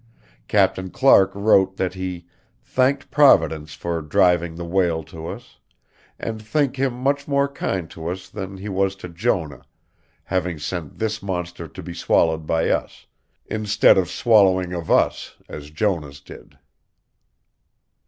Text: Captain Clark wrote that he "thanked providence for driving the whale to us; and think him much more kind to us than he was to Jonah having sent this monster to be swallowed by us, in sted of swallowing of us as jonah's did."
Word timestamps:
Captain 0.47 0.89
Clark 0.89 1.29
wrote 1.35 1.77
that 1.77 1.93
he 1.93 2.25
"thanked 2.63 3.11
providence 3.11 3.75
for 3.75 4.01
driving 4.01 4.55
the 4.55 4.65
whale 4.65 5.03
to 5.03 5.27
us; 5.27 5.59
and 6.17 6.41
think 6.41 6.75
him 6.75 6.91
much 6.91 7.27
more 7.27 7.47
kind 7.47 7.87
to 7.91 8.07
us 8.07 8.27
than 8.27 8.57
he 8.57 8.67
was 8.67 8.95
to 8.95 9.07
Jonah 9.07 9.61
having 10.23 10.57
sent 10.57 10.97
this 10.97 11.21
monster 11.21 11.67
to 11.67 11.83
be 11.83 11.93
swallowed 11.93 12.47
by 12.47 12.69
us, 12.71 13.05
in 13.45 13.67
sted 13.67 13.95
of 13.99 14.09
swallowing 14.09 14.73
of 14.73 14.89
us 14.89 15.35
as 15.47 15.69
jonah's 15.69 16.19
did." 16.19 16.57